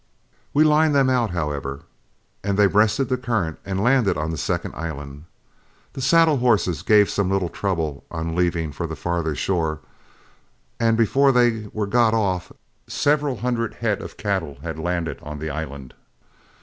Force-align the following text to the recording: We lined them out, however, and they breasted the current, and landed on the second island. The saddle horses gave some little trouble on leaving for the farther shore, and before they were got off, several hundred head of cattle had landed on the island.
We 0.51 0.63
lined 0.63 0.95
them 0.95 1.11
out, 1.11 1.29
however, 1.29 1.81
and 2.43 2.57
they 2.57 2.65
breasted 2.65 3.07
the 3.07 3.17
current, 3.17 3.59
and 3.63 3.83
landed 3.83 4.17
on 4.17 4.31
the 4.31 4.35
second 4.39 4.73
island. 4.73 5.25
The 5.93 6.01
saddle 6.01 6.37
horses 6.37 6.81
gave 6.81 7.07
some 7.07 7.29
little 7.29 7.49
trouble 7.49 8.03
on 8.09 8.35
leaving 8.35 8.71
for 8.71 8.87
the 8.87 8.95
farther 8.95 9.35
shore, 9.35 9.79
and 10.79 10.97
before 10.97 11.31
they 11.31 11.69
were 11.71 11.85
got 11.85 12.15
off, 12.15 12.51
several 12.87 13.37
hundred 13.45 13.75
head 13.75 14.01
of 14.01 14.17
cattle 14.17 14.57
had 14.63 14.79
landed 14.79 15.19
on 15.21 15.37
the 15.37 15.51
island. 15.51 15.93